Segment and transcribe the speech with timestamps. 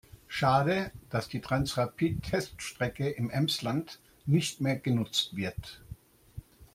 [0.27, 5.79] Schade, dass die Transrapid-Teststrecke im Emsland nicht mehr genutzt wird.